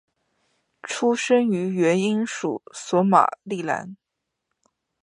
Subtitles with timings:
[0.81, 3.95] 出生于原英属索马利兰。